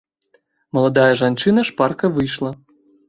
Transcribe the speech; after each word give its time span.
Маладая 0.77 1.11
жанчына 1.21 1.67
шпарка 1.71 2.05
выйшла. 2.17 2.51